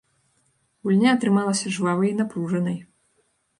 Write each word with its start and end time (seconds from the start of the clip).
Гульня 0.87 1.11
атрымалася 1.17 1.75
жвавай 1.77 2.09
і 2.15 2.17
напружанай. 2.25 2.83